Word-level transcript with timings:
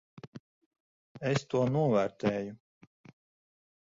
Es 1.33 1.45
to 1.51 1.61
novērtēju. 1.75 2.59